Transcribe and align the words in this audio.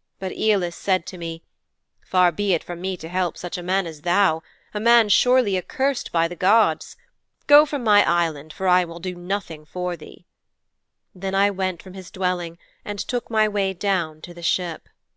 "''But 0.18 0.32
Æolus 0.32 0.72
said 0.72 1.06
to 1.06 1.16
me, 1.18 1.44
"Far 2.04 2.32
be 2.32 2.52
it 2.52 2.64
from 2.64 2.80
me 2.80 2.96
to 2.96 3.08
help 3.08 3.38
such 3.38 3.56
a 3.56 3.62
man 3.62 3.86
as 3.86 4.00
thou 4.00 4.42
a 4.74 4.80
man 4.80 5.08
surely 5.08 5.56
accursed 5.56 6.10
by 6.10 6.26
the 6.26 6.34
gods. 6.34 6.96
Go 7.46 7.64
from 7.64 7.84
my 7.84 8.02
Island, 8.02 8.52
for 8.52 8.66
nothing 8.66 8.88
will 8.88 8.96
I 9.06 9.40
do 9.40 9.64
for 9.66 9.96
thee." 9.96 10.26
Then 11.14 11.36
I 11.36 11.52
went 11.52 11.80
from 11.80 11.94
his 11.94 12.10
dwelling 12.10 12.58
and 12.84 12.98
took 12.98 13.30
my 13.30 13.46
way 13.46 13.72
down 13.72 14.20
to 14.22 14.34
the 14.34 14.42
ship.' 14.42 14.88